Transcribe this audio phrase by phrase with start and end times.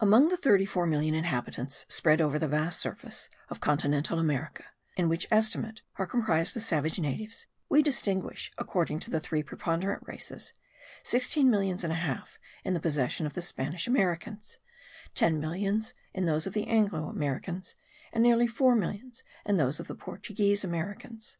[0.00, 4.64] Among the thirty four million inhabitants spread over the vast surface of continental America,
[4.96, 10.06] in which estimate are comprised the savage natives, we distinguish, according to the three preponderant
[10.06, 10.52] races,
[11.02, 14.58] sixteen millions and a half in the possessions of the Spanish Americans,
[15.14, 17.74] ten millions in those of the Anglo Americans,
[18.12, 21.38] and nearly four millions in those of the Portuguese Americans.